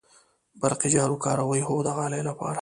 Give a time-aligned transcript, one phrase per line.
[0.61, 2.59] برقی جارو کاروئ؟ هو، د غالیو لپاره